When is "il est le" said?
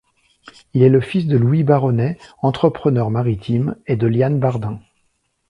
0.73-0.99